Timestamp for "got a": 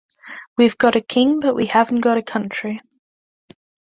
0.79-1.01, 2.01-2.23